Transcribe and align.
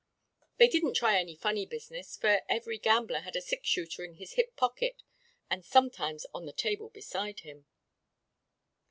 They 0.57 0.67
didn't 0.67 0.95
try 0.95 1.19
any 1.19 1.35
funny 1.35 1.63
business, 1.67 2.17
for 2.17 2.41
every 2.49 2.79
gambler 2.79 3.19
had 3.19 3.35
a 3.35 3.39
six 3.41 3.67
shooter 3.69 4.03
in 4.03 4.15
his 4.15 4.33
hip 4.33 4.55
pocket, 4.55 5.03
and 5.47 5.63
sometimes 5.63 6.25
on 6.33 6.47
the 6.47 6.53
table 6.53 6.89
beside 6.89 7.41
him. 7.41 7.67